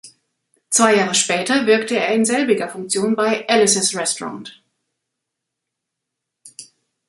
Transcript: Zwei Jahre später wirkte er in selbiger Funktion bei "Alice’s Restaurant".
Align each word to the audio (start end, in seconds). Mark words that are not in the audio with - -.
Zwei 0.71 0.95
Jahre 0.95 1.13
später 1.13 1.67
wirkte 1.67 1.95
er 1.95 2.15
in 2.15 2.25
selbiger 2.25 2.67
Funktion 2.67 3.15
bei 3.15 3.47
"Alice’s 3.47 3.95
Restaurant". 3.95 4.59